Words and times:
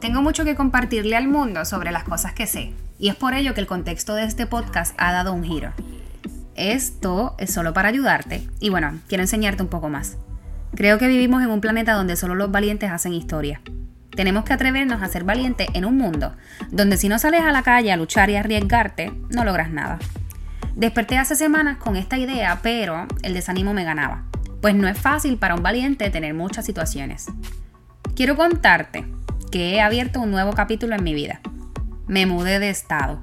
Tengo 0.00 0.22
mucho 0.22 0.44
que 0.44 0.54
compartirle 0.54 1.16
al 1.16 1.26
mundo 1.26 1.64
sobre 1.64 1.90
las 1.90 2.04
cosas 2.04 2.32
que 2.32 2.46
sé, 2.46 2.72
y 3.00 3.08
es 3.08 3.16
por 3.16 3.34
ello 3.34 3.52
que 3.52 3.60
el 3.60 3.66
contexto 3.66 4.14
de 4.14 4.24
este 4.24 4.46
podcast 4.46 4.94
ha 4.96 5.12
dado 5.12 5.32
un 5.32 5.42
giro. 5.42 5.72
Esto 6.54 7.34
es 7.38 7.52
solo 7.52 7.72
para 7.72 7.88
ayudarte, 7.88 8.48
y 8.60 8.68
bueno, 8.68 9.00
quiero 9.08 9.24
enseñarte 9.24 9.62
un 9.62 9.68
poco 9.68 9.88
más. 9.88 10.16
Creo 10.76 10.98
que 10.98 11.08
vivimos 11.08 11.42
en 11.42 11.50
un 11.50 11.60
planeta 11.60 11.94
donde 11.94 12.14
solo 12.14 12.36
los 12.36 12.52
valientes 12.52 12.92
hacen 12.92 13.12
historia. 13.12 13.60
Tenemos 14.10 14.44
que 14.44 14.52
atrevernos 14.52 15.02
a 15.02 15.08
ser 15.08 15.24
valientes 15.24 15.66
en 15.74 15.84
un 15.84 15.96
mundo 15.96 16.34
donde 16.70 16.96
si 16.96 17.08
no 17.08 17.18
sales 17.18 17.40
a 17.40 17.52
la 17.52 17.62
calle 17.62 17.90
a 17.92 17.96
luchar 17.96 18.30
y 18.30 18.36
arriesgarte, 18.36 19.12
no 19.30 19.44
logras 19.44 19.70
nada. 19.70 19.98
Desperté 20.76 21.18
hace 21.18 21.34
semanas 21.34 21.76
con 21.78 21.96
esta 21.96 22.18
idea, 22.18 22.60
pero 22.62 23.08
el 23.22 23.34
desánimo 23.34 23.74
me 23.74 23.84
ganaba, 23.84 24.24
pues 24.60 24.76
no 24.76 24.86
es 24.86 24.98
fácil 24.98 25.38
para 25.38 25.56
un 25.56 25.62
valiente 25.64 26.10
tener 26.10 26.34
muchas 26.34 26.66
situaciones. 26.66 27.26
Quiero 28.14 28.36
contarte 28.36 29.17
que 29.50 29.74
he 29.74 29.80
abierto 29.80 30.20
un 30.20 30.30
nuevo 30.30 30.52
capítulo 30.52 30.94
en 30.94 31.04
mi 31.04 31.14
vida. 31.14 31.40
Me 32.06 32.26
mudé 32.26 32.58
de 32.58 32.70
estado. 32.70 33.20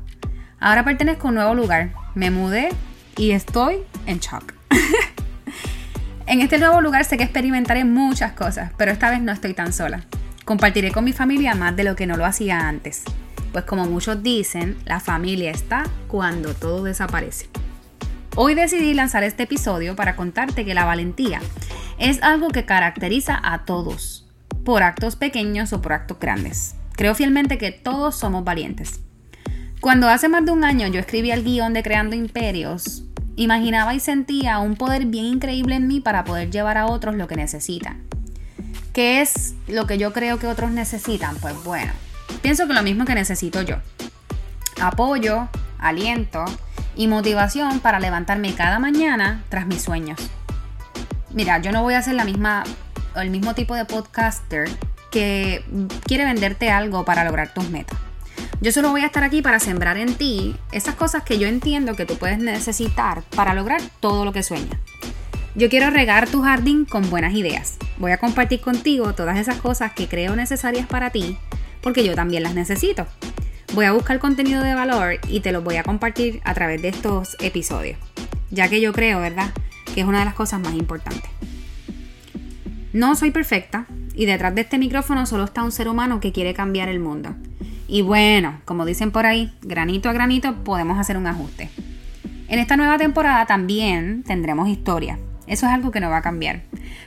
Ahora 0.59 0.83
pertenezco 0.83 1.27
a 1.27 1.29
un 1.29 1.35
nuevo 1.35 1.55
lugar. 1.55 1.93
Me 2.13 2.31
mudé 2.31 2.69
y 3.17 3.31
estoy 3.31 3.77
en 4.05 4.19
shock. 4.19 4.53
en 6.27 6.41
este 6.41 6.57
nuevo 6.59 6.81
lugar 6.81 7.05
sé 7.05 7.17
que 7.17 7.23
experimentaré 7.23 7.85
muchas 7.85 8.33
cosas, 8.33 8.71
pero 8.77 8.91
esta 8.91 9.09
vez 9.09 9.21
no 9.21 9.31
estoy 9.31 9.53
tan 9.53 9.73
sola. 9.73 10.03
Compartiré 10.45 10.91
con 10.91 11.03
mi 11.03 11.13
familia 11.13 11.55
más 11.55 11.75
de 11.75 11.83
lo 11.83 11.95
que 11.95 12.07
no 12.07 12.17
lo 12.17 12.25
hacía 12.25 12.67
antes. 12.67 13.03
Pues 13.51 13.65
como 13.65 13.85
muchos 13.85 14.21
dicen, 14.21 14.77
la 14.85 14.99
familia 14.99 15.51
está 15.51 15.83
cuando 16.07 16.53
todo 16.53 16.83
desaparece. 16.83 17.49
Hoy 18.35 18.53
decidí 18.53 18.93
lanzar 18.93 19.23
este 19.23 19.43
episodio 19.43 19.95
para 19.95 20.15
contarte 20.15 20.65
que 20.65 20.73
la 20.73 20.85
valentía 20.85 21.39
es 21.97 22.21
algo 22.21 22.49
que 22.49 22.65
caracteriza 22.65 23.39
a 23.41 23.65
todos, 23.65 24.24
por 24.65 24.83
actos 24.83 25.15
pequeños 25.15 25.71
o 25.71 25.81
por 25.81 25.93
actos 25.93 26.19
grandes. 26.19 26.75
Creo 26.93 27.15
fielmente 27.15 27.57
que 27.57 27.71
todos 27.71 28.17
somos 28.17 28.43
valientes. 28.43 28.99
Cuando 29.79 30.09
hace 30.09 30.27
más 30.27 30.43
de 30.43 30.51
un 30.51 30.65
año 30.65 30.87
yo 30.87 30.99
escribí 30.99 31.31
el 31.31 31.43
guion 31.43 31.71
de 31.71 31.83
Creando 31.83 32.15
Imperios, 32.15 33.03
imaginaba 33.35 33.93
y 33.93 33.99
sentía 33.99 34.59
un 34.59 34.75
poder 34.75 35.05
bien 35.05 35.25
increíble 35.25 35.75
en 35.75 35.87
mí 35.87 36.01
para 36.01 36.25
poder 36.25 36.49
llevar 36.49 36.77
a 36.77 36.87
otros 36.87 37.15
lo 37.15 37.27
que 37.27 37.35
necesitan. 37.35 38.03
¿Qué 38.91 39.21
es 39.21 39.53
lo 39.67 39.85
que 39.87 39.97
yo 39.97 40.11
creo 40.11 40.39
que 40.39 40.47
otros 40.47 40.71
necesitan? 40.71 41.35
Pues 41.37 41.63
bueno, 41.63 41.93
pienso 42.41 42.65
que 42.67 42.73
lo 42.73 42.81
mismo 42.81 43.05
que 43.05 43.13
necesito 43.13 43.61
yo. 43.61 43.77
Apoyo, 44.81 45.47
aliento 45.77 46.43
y 46.95 47.07
motivación 47.07 47.81
para 47.81 47.99
levantarme 47.99 48.55
cada 48.55 48.79
mañana 48.79 49.43
tras 49.49 49.67
mis 49.67 49.81
sueños. 49.81 50.19
Mira, 51.33 51.59
yo 51.59 51.73
no 51.73 51.83
voy 51.83 51.93
a 51.93 52.01
ser 52.01 52.15
la 52.15 52.23
misma, 52.23 52.63
el 53.21 53.29
mismo 53.29 53.55
tipo 53.55 53.75
de 53.75 53.85
podcaster 53.85 54.69
que 55.11 55.63
quiere 56.05 56.25
venderte 56.25 56.69
algo 56.69 57.05
para 57.05 57.23
lograr 57.23 57.53
tus 57.53 57.69
metas. 57.69 57.97
Yo 58.61 58.71
solo 58.71 58.91
voy 58.91 59.01
a 59.01 59.07
estar 59.07 59.23
aquí 59.23 59.41
para 59.41 59.59
sembrar 59.59 59.97
en 59.97 60.15
ti 60.15 60.55
esas 60.71 60.95
cosas 60.95 61.23
que 61.23 61.37
yo 61.37 61.47
entiendo 61.47 61.95
que 61.95 62.05
tú 62.05 62.17
puedes 62.17 62.39
necesitar 62.39 63.21
para 63.35 63.53
lograr 63.53 63.81
todo 63.99 64.25
lo 64.25 64.33
que 64.33 64.43
sueñas. 64.43 64.77
Yo 65.55 65.69
quiero 65.69 65.89
regar 65.89 66.27
tu 66.27 66.41
jardín 66.41 66.83
con 66.85 67.09
buenas 67.09 67.33
ideas. 67.33 67.77
Voy 67.97 68.11
a 68.11 68.17
compartir 68.17 68.59
contigo 68.59 69.13
todas 69.13 69.37
esas 69.37 69.57
cosas 69.57 69.93
que 69.93 70.07
creo 70.07 70.35
necesarias 70.35 70.85
para 70.85 71.11
ti, 71.11 71.37
porque 71.81 72.03
yo 72.03 72.15
también 72.15 72.43
las 72.43 72.55
necesito. 72.55 73.07
Voy 73.73 73.85
a 73.85 73.93
buscar 73.93 74.19
contenido 74.19 74.63
de 74.63 74.75
valor 74.75 75.19
y 75.29 75.39
te 75.39 75.51
lo 75.51 75.61
voy 75.61 75.77
a 75.77 75.83
compartir 75.83 76.41
a 76.43 76.53
través 76.53 76.81
de 76.81 76.89
estos 76.89 77.37
episodios, 77.39 77.97
ya 78.51 78.67
que 78.67 78.81
yo 78.81 78.91
creo, 78.91 79.21
¿verdad?, 79.21 79.51
que 79.93 80.01
es 80.01 80.07
una 80.07 80.19
de 80.19 80.25
las 80.25 80.33
cosas 80.33 80.59
más 80.59 80.73
importantes. 80.73 81.29
No 82.95 83.13
soy 83.15 83.31
perfecta 83.31 83.87
y 84.13 84.25
detrás 84.25 84.55
de 84.55 84.61
este 84.61 84.77
micrófono 84.77 85.25
solo 85.25 85.43
está 85.43 85.63
un 85.63 85.73
ser 85.73 85.89
humano 85.89 86.21
que 86.21 86.31
quiere 86.31 86.53
cambiar 86.53 86.87
el 86.87 87.01
mundo. 87.01 87.35
Y 87.89 88.03
bueno, 88.03 88.61
como 88.63 88.85
dicen 88.85 89.11
por 89.11 89.25
ahí, 89.25 89.51
granito 89.61 90.07
a 90.07 90.13
granito 90.13 90.63
podemos 90.63 90.97
hacer 90.97 91.17
un 91.17 91.27
ajuste. 91.27 91.69
En 92.47 92.57
esta 92.57 92.77
nueva 92.77 92.97
temporada 92.97 93.45
también 93.47 94.23
tendremos 94.23 94.69
historia. 94.69 95.19
Eso 95.45 95.65
es 95.65 95.73
algo 95.73 95.91
que 95.91 95.99
no 95.99 96.09
va 96.09 96.19
a 96.19 96.21
cambiar. 96.21 96.61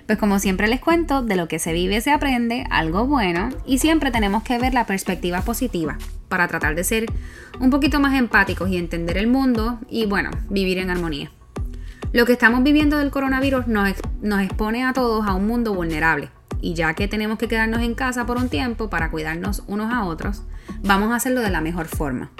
Pues 0.05 0.19
como 0.19 0.39
siempre 0.41 0.69
les 0.69 0.81
cuento, 0.81 1.23
de 1.23 1.37
lo 1.37 1.49
que 1.49 1.59
se 1.59 1.73
vive 1.73 2.03
se 2.03 2.11
aprende 2.11 2.67
algo 2.69 3.07
bueno 3.07 3.49
y 3.65 3.79
siempre 3.79 4.11
tenemos 4.11 4.43
que 4.43 4.59
ver 4.59 4.75
la 4.75 4.85
perspectiva 4.85 5.41
positiva 5.41 5.97
para 6.29 6.49
tratar 6.49 6.75
de 6.75 6.85
ser 6.85 7.07
un 7.61 7.71
poquito 7.71 7.99
más 7.99 8.15
empáticos 8.15 8.69
y 8.69 8.77
entender 8.77 9.17
el 9.17 9.29
mundo 9.29 9.79
y 9.89 10.05
bueno, 10.05 10.33
vivir 10.51 10.77
en 10.77 10.91
armonía. 10.91 11.31
Lo 12.11 12.25
que 12.25 12.33
estamos 12.33 12.63
viviendo 12.63 12.97
del 12.97 13.11
coronavirus 13.11 13.67
nos, 13.67 13.91
expone 14.41 14.85
a 14.85 14.95
todos 14.95 15.27
a 15.27 15.35
un 15.35 15.47
mundo 15.47 15.75
vulnerable 15.75 16.31
y 16.59 16.73
ya 16.73 16.95
que 16.95 17.07
tenemos 17.07 17.37
que 17.37 17.49
quedarnos 17.49 17.83
en 17.83 17.95
casa 17.95 18.25
por 18.25 18.39
un 18.39 18.49
tiempo 18.49 18.89
para 18.89 19.11
cuidarnos 19.11 19.63
unos 19.67 19.93
a 19.93 20.05
otros, 20.05 20.43
vamos 20.83 21.13
a 21.13 21.17
hacerlo 21.17 21.43
de 21.43 21.51
la 21.51 21.61
mejor 21.61 21.87
forma. 21.87 22.31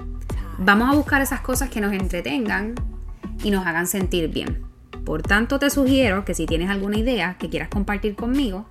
Vamos 0.57 0.89
a 0.91 0.97
buscar 0.97 1.21
esas 1.21 1.41
cosas 1.41 1.69
que 1.69 1.83
nos 1.83 1.93
entretengan 1.93 2.77
y 3.45 3.51
nos 3.51 3.67
hagan 3.67 3.87
sentir 3.87 4.31
bien. 4.31 4.63
Por 5.05 5.21
tanto, 5.21 5.59
te 5.59 5.69
sugiero 5.69 6.25
que 6.25 6.35
si 6.35 6.47
tienes 6.47 6.71
alguna 6.71 6.97
idea 6.97 7.37
que 7.39 7.51
quieras 7.51 7.69
compartir 7.69 8.17
conmigo, 8.17 8.67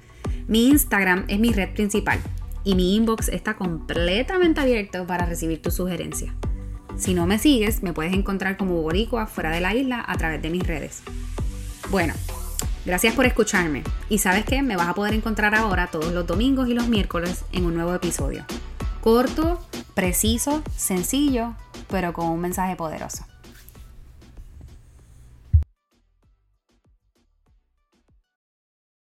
mi 0.47 0.68
Instagram 0.68 1.25
es 1.28 1.40
mi 1.40 1.53
red 1.53 1.74
principal 1.74 2.19
y 2.63 2.74
mi 2.74 2.96
inbox 2.96 3.30
está 3.30 3.53
completamente 3.56 4.62
abierto 4.62 5.06
para 5.06 5.28
recibir 5.28 5.62
tus 5.62 5.75
sugerencias. 5.75 6.34
Si 6.97 7.13
no 7.13 7.28
me 7.28 7.38
sigues, 7.38 7.84
me 7.84 7.94
puedes 7.94 8.13
encontrar 8.13 8.58
como 8.58 8.81
boricua 8.81 9.28
fuera 9.28 9.52
de 9.52 9.62
la 9.62 9.75
isla 9.75 10.03
a 10.06 10.18
través 10.18 10.41
de 10.41 10.50
mis 10.50 10.66
redes. 10.66 11.03
Bueno, 11.90 12.16
gracias 12.85 13.13
por 13.13 13.25
escucharme 13.25 13.84
y 14.09 14.18
sabes 14.18 14.46
que 14.46 14.62
me 14.63 14.75
vas 14.75 14.90
a 14.90 14.96
poder 14.96 15.13
encontrar 15.13 15.53
ahora 15.53 15.88
todos 15.88 16.12
los 16.12 16.25
domingos 16.25 16.68
y 16.68 16.74
los 16.74 16.88
miércoles 16.88 17.46
en 17.52 17.66
un 17.66 17.75
nuevo 17.75 17.94
episodio. 17.94 18.46
Corto, 19.02 19.63
preciso, 19.94 20.63
sencillo, 20.75 21.53
pero 21.90 22.13
con 22.13 22.28
un 22.28 22.41
mensaje 22.41 22.75
poderoso. 22.75 23.25